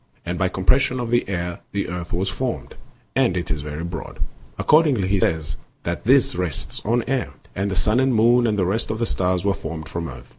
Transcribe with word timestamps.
And 0.25 0.39
by 0.39 0.49
compres 0.49 0.79
sion 0.81 0.99
of 0.99 1.11
the 1.11 1.29
air 1.29 1.59
the 1.73 1.87
earth 1.87 2.11
was 2.11 2.27
formed, 2.27 2.73
and 3.15 3.37
it 3.37 3.51
is 3.51 3.61
very 3.61 3.83
broad; 3.83 4.17
accordingly 4.57 5.07
he 5.07 5.19
says 5.19 5.57
that 5.83 6.05
this 6.05 6.33
rests 6.35 6.81
on 6.83 7.03
air; 7.07 7.33
and 7.55 7.69
the 7.69 7.75
sun 7.75 7.99
and 7.99 8.11
the 8.11 8.15
moon 8.15 8.47
and 8.47 8.57
the 8.57 8.65
rest 8.65 8.89
of 8.89 8.97
the 8.97 9.05
stars 9.05 9.45
were 9.45 9.53
formed 9.53 9.87
from 9.87 10.07
earth. 10.07 10.29